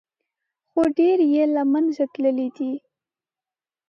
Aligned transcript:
خو 0.69 0.81
ډېر 0.97 1.17
یې 1.33 1.43
له 1.55 1.63
منځه 1.73 2.03
تللي 2.13 2.47
دي. 2.57 2.71